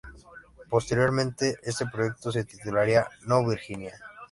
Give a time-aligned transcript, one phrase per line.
[0.67, 3.93] Posteriormente este proyecto se titularía "No, Virginia".